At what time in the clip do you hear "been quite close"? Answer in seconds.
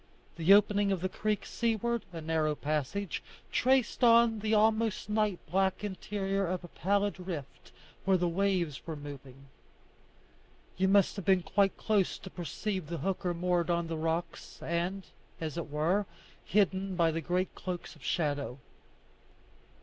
11.25-12.17